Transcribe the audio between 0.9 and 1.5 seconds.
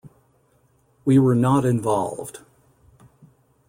We were